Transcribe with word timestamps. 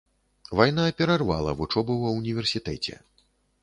Вайна 0.59 0.85
перарвала 1.03 1.55
вучобу 1.61 2.01
ва 2.07 2.17
ўніверсітэце. 2.19 3.03